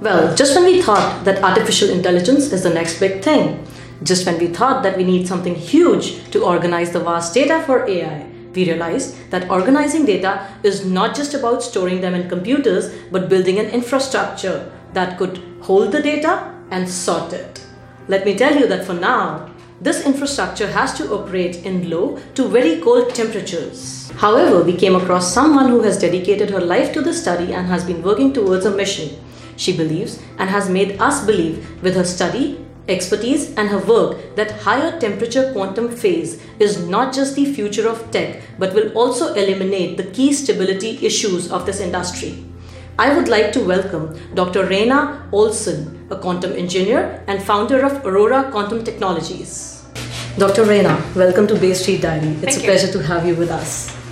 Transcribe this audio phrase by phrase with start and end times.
[0.00, 3.64] Well, just when we thought that artificial intelligence is the next big thing,
[4.02, 7.88] just when we thought that we need something huge to organize the vast data for
[7.88, 13.28] AI, we realized that organizing data is not just about storing them in computers, but
[13.28, 17.64] building an infrastructure that could hold the data and sort it.
[18.08, 19.50] Let me tell you that for now,
[19.80, 24.10] this infrastructure has to operate in low to very cold temperatures.
[24.16, 27.84] However, we came across someone who has dedicated her life to the study and has
[27.84, 29.10] been working towards a mission.
[29.56, 34.60] She believes and has made us believe with her study, expertise, and her work that
[34.62, 39.96] higher temperature quantum phase is not just the future of tech but will also eliminate
[39.96, 42.44] the key stability issues of this industry.
[42.98, 44.66] I would like to welcome Dr.
[44.66, 49.82] Raina Olson, a quantum engineer and founder of Aurora Quantum Technologies.
[50.38, 50.64] Dr.
[50.64, 52.28] Raina, welcome to Bay Street Diary.
[52.28, 52.66] It's Thank a you.
[52.66, 54.03] pleasure to have you with us.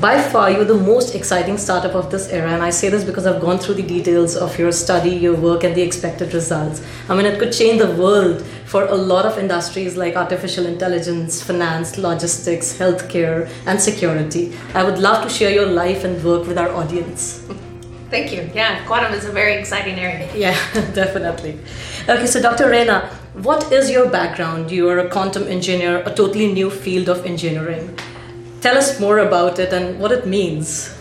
[0.00, 3.26] By far, you're the most exciting startup of this era, and I say this because
[3.26, 6.80] I've gone through the details of your study, your work, and the expected results.
[7.08, 11.42] I mean, it could change the world for a lot of industries like artificial intelligence,
[11.42, 14.52] finance, logistics, healthcare, and security.
[14.72, 17.44] I would love to share your life and work with our audience.
[18.10, 18.48] Thank you.
[18.54, 20.30] Yeah, quantum is a very exciting area.
[20.32, 20.54] Yeah,
[20.94, 21.58] definitely.
[22.08, 22.70] Okay, so Dr.
[22.70, 24.70] Rena, what is your background?
[24.70, 27.98] You are a quantum engineer, a totally new field of engineering.
[28.60, 30.94] Tell us more about it and what it means.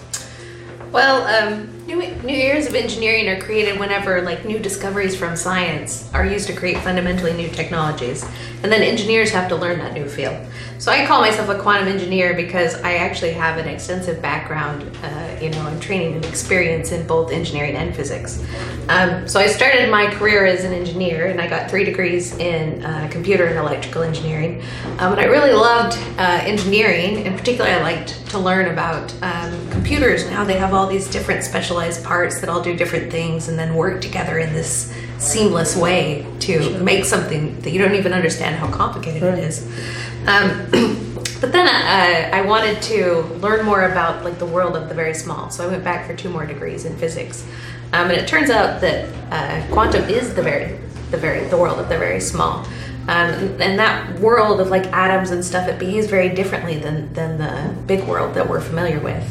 [0.91, 6.09] Well, um, new, new areas of engineering are created whenever like new discoveries from science
[6.13, 8.23] are used to create fundamentally new technologies,
[8.61, 10.37] and then engineers have to learn that new field.
[10.79, 15.37] So I call myself a quantum engineer because I actually have an extensive background, uh,
[15.41, 18.45] you know, and training and experience in both engineering and physics.
[18.87, 22.85] Um, so I started my career as an engineer, and I got three degrees in
[22.85, 24.61] uh, computer and electrical engineering.
[24.99, 27.25] Um, and I really loved uh, engineering.
[27.25, 31.09] In particular, I liked to learn about um, computers and how they have all these
[31.09, 35.75] different specialized parts that all do different things and then work together in this seamless
[35.75, 39.67] way to make something that you don't even understand how complicated it is.
[40.27, 40.67] Um,
[41.41, 45.13] but then uh, I wanted to learn more about like the world of the very
[45.13, 47.45] small, so I went back for two more degrees in physics.
[47.93, 50.77] Um, and it turns out that uh, quantum is the very,
[51.11, 52.65] the very, the world of the very small.
[53.09, 57.37] Um, and that world of like atoms and stuff, it behaves very differently than, than
[57.37, 59.23] the big world that we're familiar with.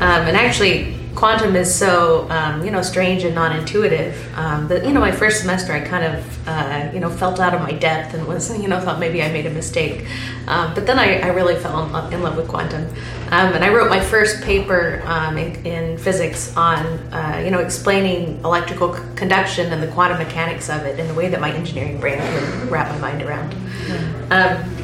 [0.00, 4.92] Um, and actually, quantum is so um, you know strange and non-intuitive um, that you
[4.92, 8.14] know my first semester I kind of uh, you know felt out of my depth
[8.14, 10.06] and was you know thought maybe I made a mistake.
[10.46, 12.84] Um, but then I, I really fell in love, in love with quantum,
[13.30, 17.58] um, and I wrote my first paper um, in, in physics on uh, you know
[17.60, 21.52] explaining electrical c- conduction and the quantum mechanics of it in the way that my
[21.52, 23.54] engineering brain could wrap my mind around.
[24.30, 24.76] Um,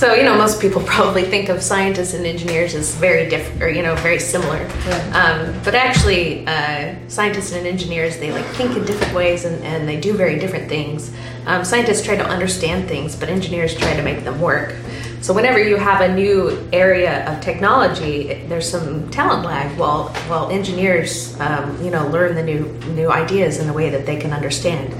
[0.00, 3.68] so you know, most people probably think of scientists and engineers as very different, or
[3.68, 4.64] you know, very similar.
[4.64, 5.14] Right.
[5.14, 9.86] Um, but actually, uh, scientists and engineers they like think in different ways, and, and
[9.86, 11.14] they do very different things.
[11.44, 14.74] Um, scientists try to understand things, but engineers try to make them work.
[15.20, 19.78] So whenever you have a new area of technology, there's some talent lag.
[19.78, 24.06] While while engineers, um, you know, learn the new new ideas in a way that
[24.06, 24.94] they can understand.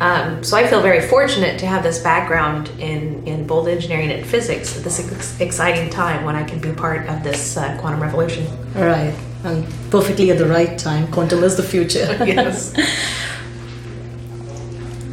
[0.00, 4.26] Um, so I feel very fortunate to have this background in, in both engineering and
[4.26, 8.02] physics at this ex- exciting time when I can be part of this uh, quantum
[8.02, 8.46] revolution.
[8.76, 9.14] All right,
[9.44, 11.06] and perfectly at the right time.
[11.12, 12.16] Quantum is the future.
[12.24, 12.74] yes.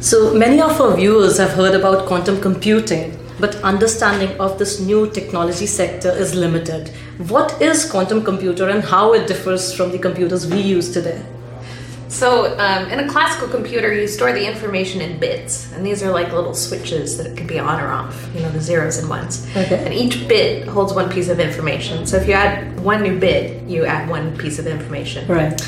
[0.00, 5.10] So many of our viewers have heard about quantum computing, but understanding of this new
[5.10, 6.88] technology sector is limited.
[7.28, 11.22] What is quantum computer and how it differs from the computers we use today?
[12.10, 16.10] So um, in a classical computer, you store the information in bits, and these are
[16.10, 18.28] like little switches that can be on or off.
[18.34, 19.46] You know, the zeros and ones.
[19.56, 19.84] Okay.
[19.84, 22.06] And each bit holds one piece of information.
[22.06, 25.26] So if you add one new bit, you add one piece of information.
[25.28, 25.58] Right.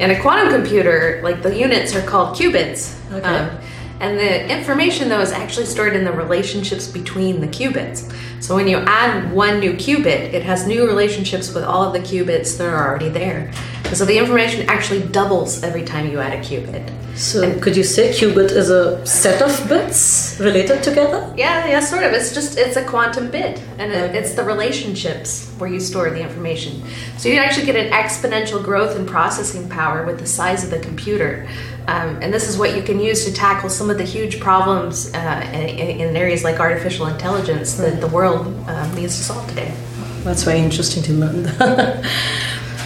[0.00, 2.96] In a quantum computer, like the units are called qubits.
[3.12, 3.58] Um, Okay.
[4.00, 8.10] and the information, though, is actually stored in the relationships between the qubits.
[8.42, 11.98] So when you add one new qubit, it has new relationships with all of the
[12.00, 13.52] qubits that are already there.
[13.90, 16.88] And so the information actually doubles every time you add a qubit.
[17.16, 21.34] So could you say qubit is a set of bits related together?
[21.36, 22.12] Yeah, yeah, sort of.
[22.12, 26.22] It's just it's a quantum bit, and it, it's the relationships where you store the
[26.22, 26.84] information.
[27.18, 30.78] So you actually get an exponential growth in processing power with the size of the
[30.78, 31.48] computer,
[31.88, 35.12] um, and this is what you can use to tackle some of the huge problems
[35.14, 39.74] uh, in, in areas like artificial intelligence that the world um, needs to solve today.
[40.22, 42.04] That's very interesting to learn.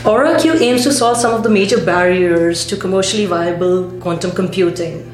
[0.05, 5.11] AuraQ aims to solve some of the major barriers to commercially viable quantum computing.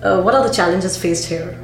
[0.00, 1.58] Uh, what are the challenges faced here?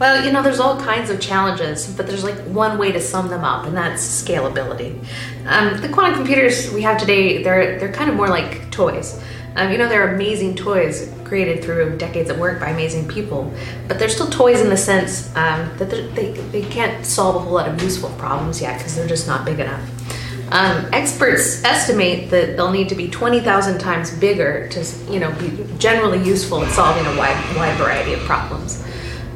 [0.00, 3.28] Well, you know, there's all kinds of challenges, but there's like one way to sum
[3.28, 4.98] them up, and that's scalability.
[5.46, 9.22] Um, the quantum computers we have today, they're they're kind of more like toys.
[9.54, 13.54] Um, you know, they're amazing toys created through decades of work by amazing people,
[13.86, 17.52] but they're still toys in the sense um, that they, they can't solve a whole
[17.52, 20.03] lot of useful problems yet because they're just not big enough.
[20.50, 25.66] Um, experts estimate that they'll need to be 20,000 times bigger to, you know, be
[25.78, 28.84] generally useful in solving a wide, wide variety of problems.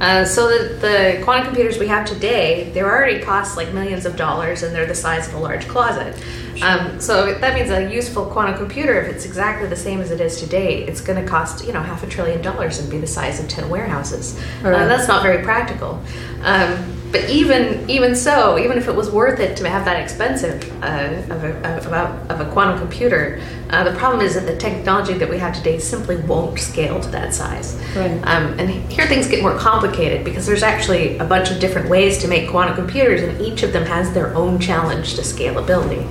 [0.01, 4.17] Uh, so the, the quantum computers we have today, they already cost like millions of
[4.17, 6.15] dollars and they're the size of a large closet.
[6.63, 10.21] Um, so that means a useful quantum computer, if it's exactly the same as it
[10.21, 13.07] is today, it's going to cost you know half a trillion dollars and be the
[13.07, 14.39] size of ten warehouses.
[14.63, 14.75] Right.
[14.75, 16.03] Uh, that's not very practical.
[16.43, 20.63] Um, but even even so, even if it was worth it to have that expensive
[20.83, 23.41] uh, of, a, of, a, of, a, quantum computer,
[23.71, 27.09] uh, the problem is that the technology that we have today simply won't scale to
[27.09, 27.81] that size.
[27.97, 28.11] Right.
[28.25, 32.19] Um, and here things get more complicated because there's actually a bunch of different ways
[32.19, 36.07] to make quantum computers, and each of them has their own challenge to scalability.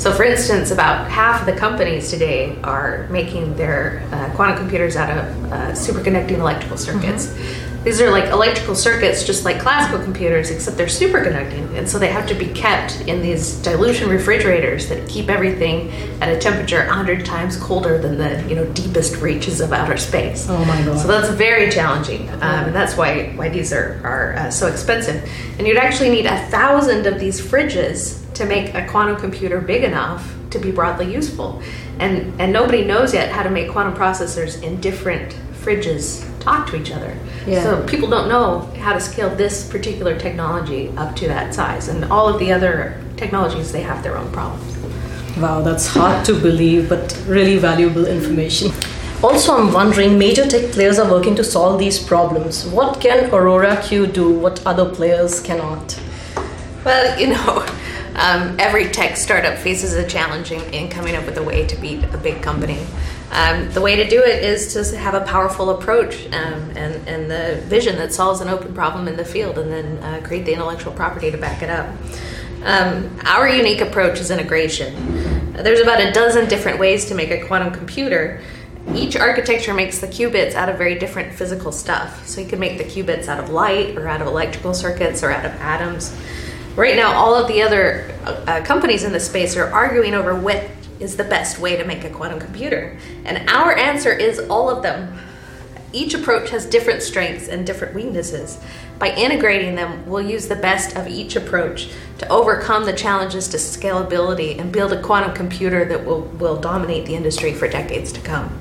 [0.00, 4.96] So, for instance, about half of the companies today are making their uh, quantum computers
[4.96, 7.26] out of uh, superconducting electrical circuits.
[7.26, 7.69] Mm-hmm.
[7.82, 12.08] These are like electrical circuits, just like classical computers, except they're superconducting, and so they
[12.08, 15.90] have to be kept in these dilution refrigerators that keep everything
[16.20, 20.46] at a temperature 100 times colder than the you know deepest reaches of outer space.
[20.50, 21.00] Oh my god!
[21.00, 25.26] So that's very challenging, um, and that's why why these are are uh, so expensive.
[25.58, 29.84] And you'd actually need a thousand of these fridges to make a quantum computer big
[29.84, 31.62] enough to be broadly useful.
[31.98, 36.76] And, and nobody knows yet how to make quantum processors in different fridges talk to
[36.76, 37.16] each other.
[37.46, 37.62] Yeah.
[37.62, 41.88] So people don't know how to scale this particular technology up to that size.
[41.88, 44.76] And all of the other technologies, they have their own problems.
[45.36, 48.72] Wow, that's hard to believe, but really valuable information.
[49.22, 52.66] Also, I'm wondering major tech players are working to solve these problems.
[52.66, 56.00] What can Aurora Q do what other players cannot?
[56.84, 57.66] Well, you know,
[58.14, 61.76] um, every tech startup faces a challenge in, in, coming up with a way to
[61.76, 62.78] beat a big company.
[63.30, 67.30] Um, the way to do it is to have a powerful approach um, and, and
[67.30, 70.52] the vision that solves an open problem in the field and then uh, create the
[70.52, 71.94] intellectual property to back it up.
[72.64, 75.52] Um, our unique approach is integration.
[75.52, 78.42] There's about a dozen different ways to make a quantum computer.
[78.94, 82.26] Each architecture makes the qubits out of very different physical stuff.
[82.26, 85.30] So you can make the qubits out of light or out of electrical circuits or
[85.30, 86.16] out of atoms.
[86.76, 90.68] Right now, all of the other uh, companies in the space are arguing over what
[91.00, 92.96] is the best way to make a quantum computer.
[93.24, 95.18] And our answer is all of them.
[95.92, 98.60] Each approach has different strengths and different weaknesses.
[98.98, 103.56] By integrating them, we'll use the best of each approach to overcome the challenges to
[103.56, 108.20] scalability and build a quantum computer that will, will dominate the industry for decades to
[108.20, 108.56] come.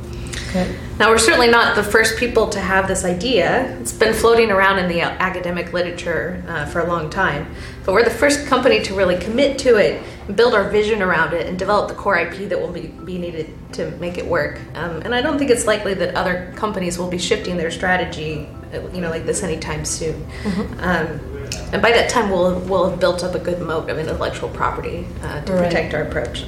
[0.49, 0.75] Okay.
[0.97, 3.77] Now, we're certainly not the first people to have this idea.
[3.79, 7.53] It's been floating around in the academic literature uh, for a long time.
[7.89, 9.99] But we're the first company to really commit to it,
[10.35, 13.51] build our vision around it, and develop the core IP that will be, be needed
[13.73, 14.61] to make it work.
[14.75, 18.47] Um, and I don't think it's likely that other companies will be shifting their strategy,
[18.75, 20.23] uh, you know, like this anytime soon.
[20.43, 20.79] Mm-hmm.
[20.81, 24.49] Um, and by that time, we'll, we'll have built up a good moat of intellectual
[24.49, 25.63] property uh, to right.
[25.63, 26.45] protect our approach.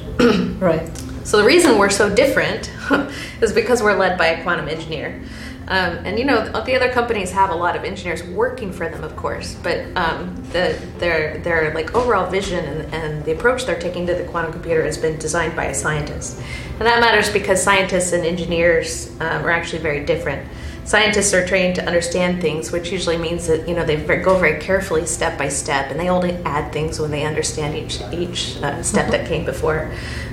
[0.59, 0.95] right.
[1.23, 2.71] So the reason we're so different
[3.41, 5.23] is because we're led by a quantum engineer.
[5.71, 9.05] Um, and you know the other companies have a lot of engineers working for them,
[9.05, 13.79] of course, but um, the, their their like overall vision and, and, the approach they're
[13.79, 17.63] taking to the quantum computer has been designed by a scientist, and that matters because
[17.63, 20.45] scientists and engineers um, are actually very different.
[20.91, 24.59] Scientists are trained to understand things, which usually means that you know they go very
[24.59, 28.83] carefully, step by step, and they only add things when they understand each each uh,
[28.83, 29.89] step that came before.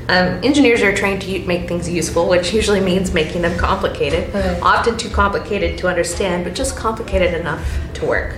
[0.09, 4.59] Um, engineers are trained to make things useful, which usually means making them complicated, okay.
[4.61, 8.35] often too complicated to understand, but just complicated enough to work.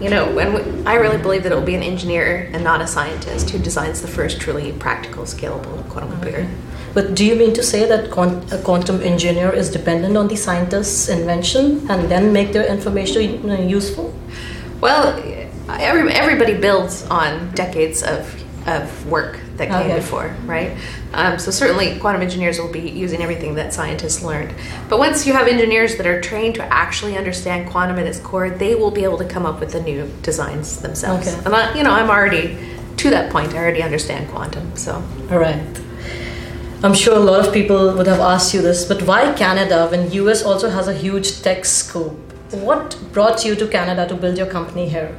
[0.00, 2.80] You know, and we, I really believe that it will be an engineer and not
[2.80, 6.48] a scientist who designs the first truly practical, scalable quantum okay.
[6.94, 11.08] But do you mean to say that a quantum engineer is dependent on the scientist's
[11.08, 14.14] invention and then make their information useful?
[14.80, 15.18] Well,
[15.68, 19.96] every, everybody builds on decades of of work that came okay.
[19.96, 20.76] before, right?
[21.12, 24.54] Um, so certainly, quantum engineers will be using everything that scientists learned.
[24.88, 28.50] But once you have engineers that are trained to actually understand quantum at its core,
[28.50, 31.28] they will be able to come up with the new designs themselves.
[31.28, 31.44] Okay.
[31.44, 32.58] And I, you know, I'm already
[32.96, 33.54] to that point.
[33.54, 34.74] I already understand quantum.
[34.76, 34.94] So.
[35.30, 35.62] All right.
[36.82, 40.10] I'm sure a lot of people would have asked you this, but why Canada when
[40.12, 42.18] US also has a huge tech scope?
[42.50, 45.16] What brought you to Canada to build your company here?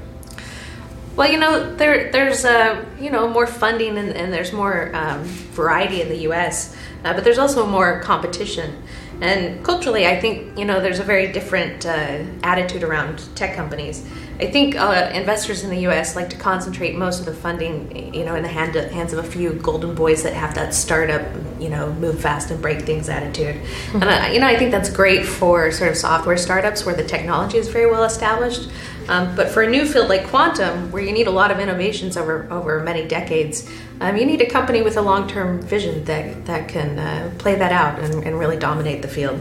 [1.16, 5.24] Well, you know, there there's uh, you know more funding and, and there's more um,
[5.24, 8.84] variety in the U.S., uh, but there's also more competition.
[9.22, 14.06] And culturally, I think you know there's a very different uh, attitude around tech companies.
[14.38, 16.16] I think uh, investors in the U.S.
[16.16, 19.28] like to concentrate most of the funding, you know, in the hand, hands of a
[19.28, 21.26] few golden boys that have that startup,
[21.58, 23.56] you know, move fast and break things attitude.
[23.56, 24.02] Mm-hmm.
[24.02, 27.04] And I, you know, I think that's great for sort of software startups where the
[27.04, 28.70] technology is very well established.
[29.08, 32.18] Um, but for a new field like quantum, where you need a lot of innovations
[32.18, 33.70] over over many decades,
[34.02, 37.56] um, you need a company with a long term vision that that can uh, play
[37.56, 39.40] that out and, and, really dominate the field.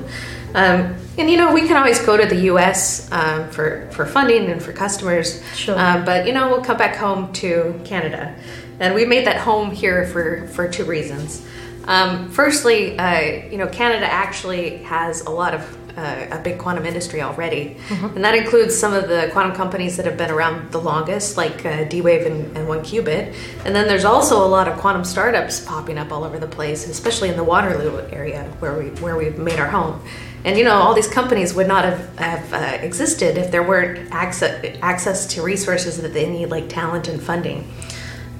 [0.54, 3.10] Um, and you know, we can always go to the U.S.
[3.10, 5.78] Um, for for funding and for customers, sure.
[5.78, 8.36] Um, but you know, we'll come back home to Canada,
[8.78, 11.44] and we made that home here for for two reasons.
[11.86, 16.86] Um, firstly, uh, you know, Canada actually has a lot of uh, a big quantum
[16.86, 18.16] industry already, mm-hmm.
[18.16, 21.64] and that includes some of the quantum companies that have been around the longest, like
[21.64, 23.34] uh, D-Wave and, and 1QBit.
[23.64, 26.88] And then there's also a lot of quantum startups popping up all over the place,
[26.88, 30.02] especially in the Waterloo area where we where we've made our home.
[30.44, 34.10] And you know, all these companies would not have, have uh, existed if there weren't
[34.12, 37.66] access access to resources that they need, like talent and funding.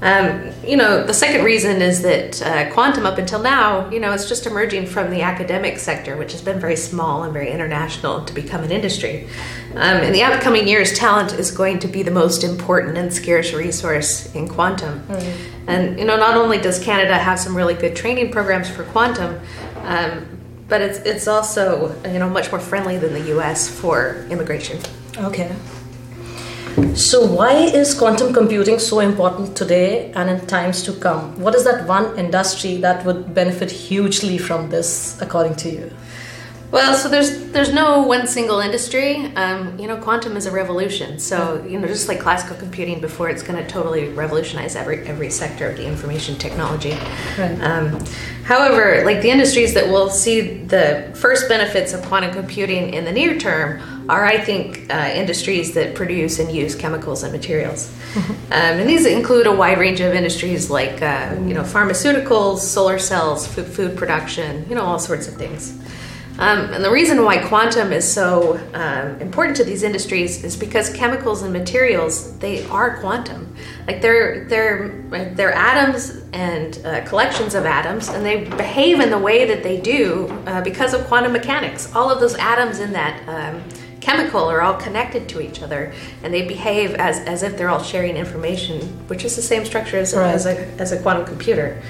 [0.03, 4.13] Um, you know, the second reason is that uh, quantum, up until now, you know,
[4.13, 8.23] it's just emerging from the academic sector, which has been very small and very international,
[8.27, 9.27] to become an industry.
[9.75, 13.55] Um, in the upcoming years, talent is going to be the most important and scarce
[13.55, 15.01] resource in quantum.
[15.07, 15.71] Mm-hmm.
[15.71, 19.41] And you know, not only does Canada have some really good training programs for quantum,
[19.85, 20.34] um,
[20.69, 23.69] but it's it's also you know much more friendly than the U.S.
[23.69, 24.79] for immigration.
[25.17, 25.55] Okay.
[26.95, 31.39] So, why is quantum computing so important today and in times to come?
[31.41, 35.91] What is that one industry that would benefit hugely from this, according to you?
[36.75, 39.27] Well, so there's there's no one single industry.
[39.37, 41.21] Um, you know, quantum is a revolution.
[41.21, 45.31] So you know, just like classical computing before, it's going to totally revolutionize every every
[45.31, 46.91] sector of the information technology.
[47.39, 47.61] Right.
[47.61, 48.05] Um,
[48.43, 53.13] however, like the industries that will see the first benefits of quantum computing in the
[53.13, 57.89] near term are, I think, uh, industries that produce and use chemicals and materials.
[58.15, 58.33] Mm-hmm.
[58.53, 62.99] Um, and these include a wide range of industries like uh, you know pharmaceuticals, solar
[62.99, 65.79] cells, food, food production, you know, all sorts of things.
[66.39, 70.93] Um, and the reason why quantum is so um, important to these industries is because
[70.93, 73.55] chemicals and materials they are quantum.
[73.87, 74.89] Like they're they're
[75.35, 79.81] they're atoms and uh, collections of atoms, and they behave in the way that they
[79.81, 81.95] do uh, because of quantum mechanics.
[81.95, 83.63] All of those atoms in that um,
[84.01, 87.83] chemical are all connected to each other, and they behave as as if they're all
[87.83, 90.35] sharing information, which is the same structure as, right.
[90.35, 91.81] as a as a quantum computer.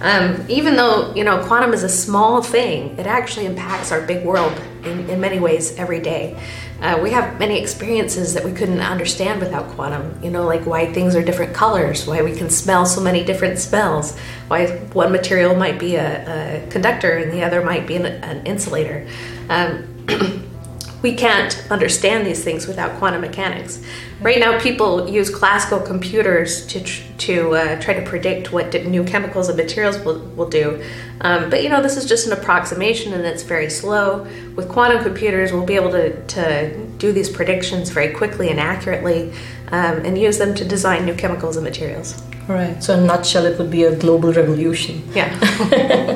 [0.00, 4.24] Um, even though you know quantum is a small thing, it actually impacts our big
[4.24, 6.40] world in, in many ways every day.
[6.80, 10.18] Uh, we have many experiences that we couldn't understand without quantum.
[10.24, 13.58] You know, like why things are different colors, why we can smell so many different
[13.58, 18.06] smells, why one material might be a, a conductor and the other might be an,
[18.06, 19.06] an insulator.
[19.50, 20.06] Um,
[21.02, 23.82] we can't understand these things without quantum mechanics.
[24.20, 29.48] Right now, people use classical computers to to uh, try to predict what new chemicals
[29.48, 30.82] and materials will, will do.
[31.22, 34.26] Um, but you know, this is just an approximation, and it's very slow.
[34.56, 39.32] With quantum computers, we'll be able to to do these predictions very quickly and accurately,
[39.68, 42.22] um, and use them to design new chemicals and materials.
[42.46, 42.82] Right.
[42.82, 45.02] So, in a nutshell, it would be a global revolution.
[45.14, 45.30] Yeah.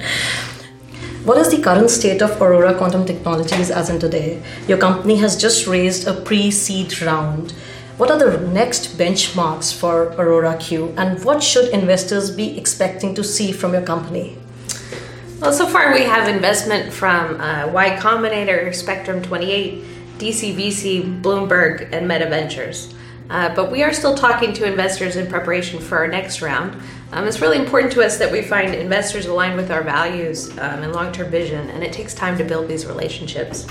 [1.25, 4.42] What is the current state of Aurora Quantum Technologies as in today?
[4.66, 7.52] Your company has just raised a pre seed round.
[8.00, 13.23] What are the next benchmarks for Aurora Q and what should investors be expecting to
[13.23, 14.38] see from your company?
[15.38, 19.85] Well, so far we have investment from uh, Y Combinator, Spectrum 28,
[20.16, 22.95] DCVC, Bloomberg, and Meta Ventures.
[23.28, 26.80] Uh, but we are still talking to investors in preparation for our next round.
[27.12, 30.83] Um, it's really important to us that we find investors aligned with our values um,
[30.83, 33.66] and long term vision, and it takes time to build these relationships.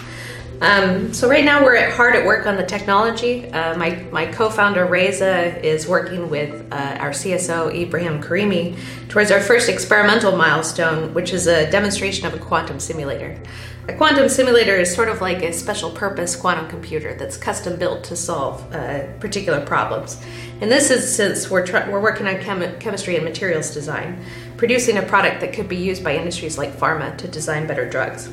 [0.61, 3.49] Um, so right now we're at hard at work on the technology.
[3.49, 9.39] Uh, my, my co-founder Reza is working with uh, our CSO Ibrahim Karimi towards our
[9.39, 13.39] first experimental milestone, which is a demonstration of a quantum simulator.
[13.87, 18.03] A quantum simulator is sort of like a special purpose quantum computer that's custom built
[18.03, 20.21] to solve uh, particular problems.
[20.59, 24.23] In this instance, we're, tr- we're working on chem- chemistry and materials design,
[24.57, 28.29] producing a product that could be used by industries like pharma to design better drugs.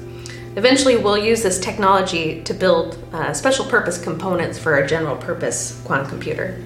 [0.56, 5.80] Eventually, we'll use this technology to build uh, special purpose components for a general purpose
[5.84, 6.58] quantum computer.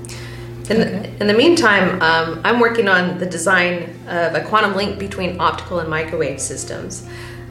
[0.71, 0.85] In, okay.
[0.85, 5.41] the, in the meantime, um, I'm working on the design of a quantum link between
[5.41, 7.09] optical and microwave systems.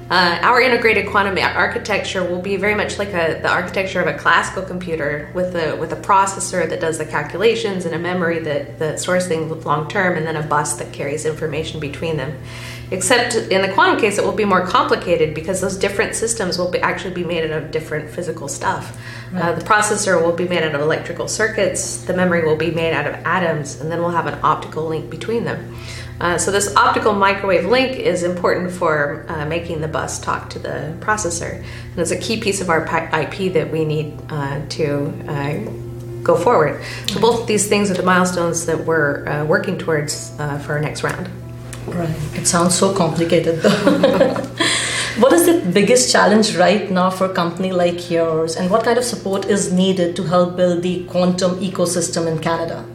[0.10, 4.18] Uh, our integrated quantum architecture will be very much like a, the architecture of a
[4.18, 8.80] classical computer with a, with a processor that does the calculations and a memory that,
[8.80, 12.36] that stores things long term and then a bus that carries information between them.
[12.92, 16.72] Except in the quantum case, it will be more complicated because those different systems will
[16.72, 18.98] be actually be made out of different physical stuff.
[19.32, 19.42] Right.
[19.42, 22.94] Uh, the processor will be made out of electrical circuits, the memory will be made
[22.94, 25.76] out of atoms, and then we'll have an optical link between them.
[26.20, 30.60] Uh, so this optical microwave link is important for uh, making the bus talk to
[30.60, 35.14] the processor, and it's a key piece of our IP that we need uh, to
[35.30, 35.60] uh,
[36.24, 36.84] go forward.
[37.08, 40.74] So both of these things are the milestones that we're uh, working towards uh, for
[40.74, 41.30] our next round.
[41.94, 42.16] Right.
[42.36, 43.70] It sounds so complicated though.
[45.20, 48.98] what is the biggest challenge right now for a company like yours, and what kind
[48.98, 52.86] of support is needed to help build the quantum ecosystem in Canada?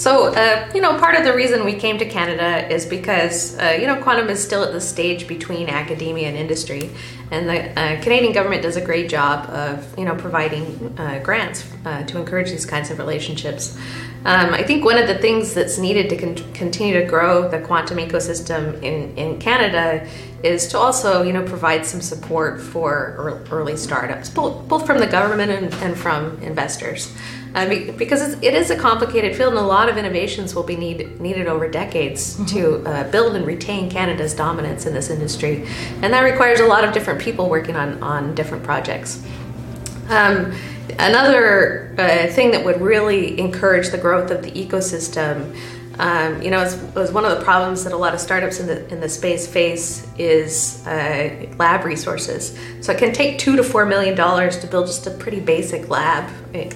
[0.00, 3.76] So, uh, you know, part of the reason we came to Canada is because, uh,
[3.78, 6.88] you know, quantum is still at the stage between academia and industry.
[7.30, 11.70] And the uh, Canadian government does a great job of, you know, providing uh, grants
[11.84, 13.76] uh, to encourage these kinds of relationships.
[14.24, 17.60] Um, I think one of the things that's needed to con- continue to grow the
[17.60, 20.08] quantum ecosystem in, in Canada
[20.42, 25.06] is to also, you know, provide some support for early startups, both, both from the
[25.06, 27.14] government and, and from investors
[27.54, 27.66] uh,
[27.96, 31.46] because it is a complicated field, and a lot of innovations will be need, needed
[31.46, 32.44] over decades mm-hmm.
[32.46, 35.66] to uh, build and retain Canada's dominance in this industry,
[36.02, 39.24] and that requires a lot of different people working on on different projects.
[40.08, 40.52] Um,
[40.98, 45.56] another uh, thing that would really encourage the growth of the ecosystem
[46.00, 48.66] um, you know, it was one of the problems that a lot of startups in
[48.66, 52.58] the in the space face is uh, lab resources.
[52.80, 55.90] So it can take two to four million dollars to build just a pretty basic
[55.90, 56.30] lab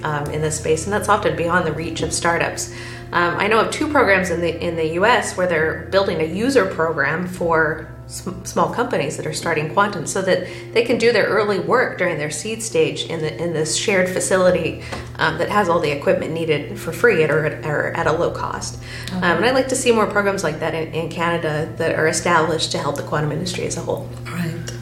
[0.05, 2.71] um, in this space, and that's often beyond the reach of startups.
[3.13, 5.39] Um, I know of two programs in the in the U.S.
[5.39, 10.47] where they're building a user program for small companies that are starting quantum so that
[10.73, 14.09] they can do their early work during their seed stage in, the, in this shared
[14.09, 14.83] facility
[15.19, 18.13] um, that has all the equipment needed for free at, or, at, or at a
[18.13, 18.83] low cost.
[19.07, 19.17] Okay.
[19.17, 22.09] Um, and I'd like to see more programs like that in, in, Canada that are
[22.09, 24.09] established to help the quantum industry as a whole.
[24.25, 24.73] Right.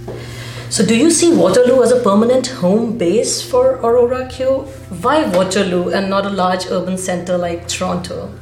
[0.70, 4.62] So, do you see Waterloo as a permanent home base for Aurora Q?
[5.02, 8.32] Why Waterloo and not a large urban center like Toronto?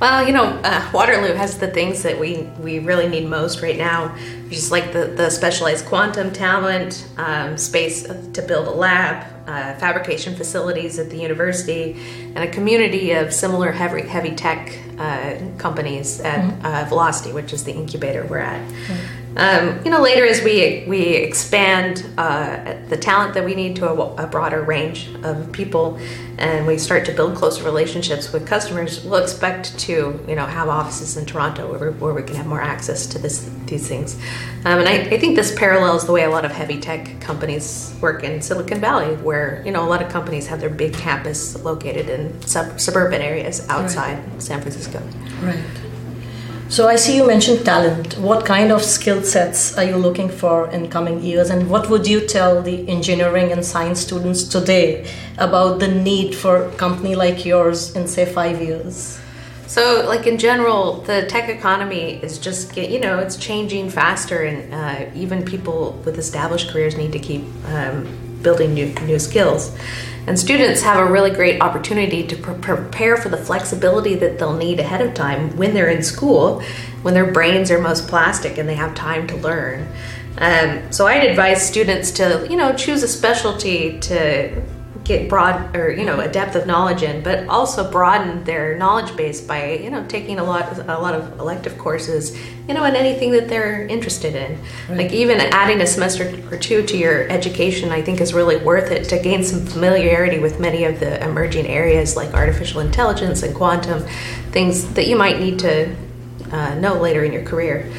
[0.00, 3.76] Well, you know, uh, Waterloo has the things that we, we really need most right
[3.76, 4.16] now,
[4.48, 10.36] just like the, the specialized quantum talent, um, space to build a lab, uh, fabrication
[10.36, 12.00] facilities at the university,
[12.36, 16.66] and a community of similar heavy, heavy tech uh, companies at mm-hmm.
[16.66, 18.60] Uh, Velocity, which is the incubator we're at.
[18.60, 19.17] Mm-hmm.
[19.36, 23.88] Um, you know, later as we we expand uh, the talent that we need to
[23.88, 25.98] a, a, broader range of people,
[26.38, 30.68] and we start to build closer relationships with customers, we'll expect to you know have
[30.68, 34.16] offices in Toronto where, where we can have more access to this these things.
[34.64, 37.94] Um, and I, I think this parallels the way a lot of heavy tech companies
[38.00, 41.62] work in Silicon Valley, where you know a lot of companies have their big campus
[41.62, 44.42] located in sub- suburban areas outside right.
[44.42, 45.00] San Francisco.
[45.42, 45.62] Right.
[46.70, 48.18] So I see you mentioned talent.
[48.18, 52.06] What kind of skill sets are you looking for in coming years, and what would
[52.06, 57.46] you tell the engineering and science students today about the need for a company like
[57.46, 59.18] yours in say five years?
[59.66, 64.42] So, like in general, the tech economy is just get, you know it's changing faster,
[64.42, 69.76] and uh, even people with established careers need to keep um, building new new skills.
[70.26, 74.56] And students have a really great opportunity to pre- prepare for the flexibility that they'll
[74.56, 76.60] need ahead of time when they're in school,
[77.00, 79.88] when their brains are most plastic and they have time to learn.
[80.36, 84.62] Um, so I'd advise students to, you know, choose a specialty to
[85.08, 89.16] get broad or you know a depth of knowledge in, but also broaden their knowledge
[89.16, 92.94] base by you know taking a lot a lot of elective courses, you know, in
[92.94, 94.58] anything that they're interested in.
[94.88, 94.98] Right.
[94.98, 98.90] Like even adding a semester or two to your education, I think is really worth
[98.90, 103.54] it to gain some familiarity with many of the emerging areas like artificial intelligence and
[103.54, 104.06] quantum,
[104.52, 105.96] things that you might need to
[106.52, 107.90] uh, know later in your career.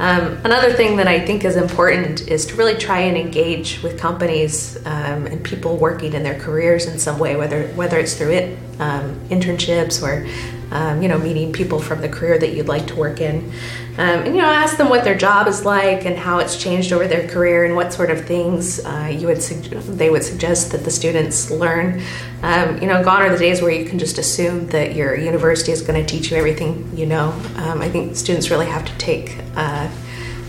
[0.00, 3.98] Um, another thing that I think is important is to really try and engage with
[3.98, 8.30] companies um, and people working in their careers in some way, whether whether it's through
[8.30, 10.24] it um, internships or
[10.70, 13.50] um, you know meeting people from the career that you'd like to work in,
[13.98, 16.92] um, and you know ask them what their job is like and how it's changed
[16.92, 20.84] over their career and what sort of things uh, you would they would suggest that
[20.84, 22.02] the students learn.
[22.42, 25.72] Um, you know, gone are the days where you can just assume that your university
[25.72, 27.32] is going to teach you everything you know.
[27.56, 29.88] I think students really have to take uh,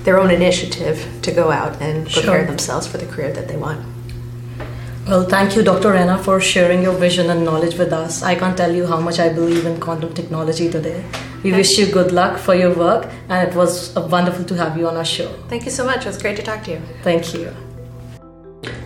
[0.04, 2.46] their own initiative to go out and prepare sure.
[2.46, 3.86] themselves for the career that they want.
[5.10, 5.94] Well, thank you, Dr.
[5.94, 8.22] Rana, for sharing your vision and knowledge with us.
[8.22, 11.04] I can't tell you how much I believe in quantum technology today.
[11.42, 14.78] We wish you good luck for your work, and it was uh, wonderful to have
[14.78, 15.34] you on our show.
[15.48, 16.06] Thank you so much.
[16.06, 16.82] It was great to talk to you.
[17.02, 17.52] Thank you.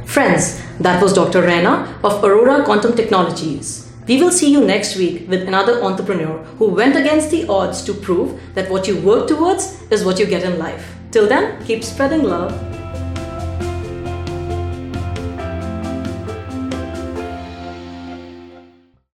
[0.05, 1.41] Friends, that was Dr.
[1.41, 3.91] Rana of Aurora Quantum Technologies.
[4.07, 7.93] We will see you next week with another entrepreneur who went against the odds to
[7.93, 10.95] prove that what you work towards is what you get in life.
[11.11, 12.72] Till then, keep spreading love